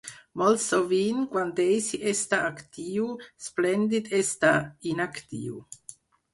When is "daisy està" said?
1.59-2.41